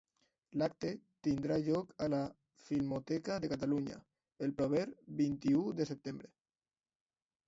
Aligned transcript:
L'acte 0.59 0.89
tindrà 1.25 1.57
lloc 1.65 1.91
a 2.05 2.07
la 2.13 2.21
Filmoteca 2.69 3.37
de 3.43 3.51
Catalunya, 3.51 3.97
el 4.47 4.55
proper 4.63 4.87
vint-i-u 5.21 5.63
de 5.81 5.87
setembre. 5.91 6.31